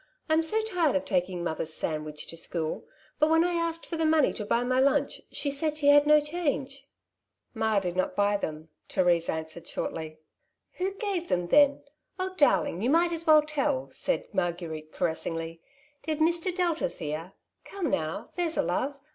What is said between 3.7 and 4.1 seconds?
for the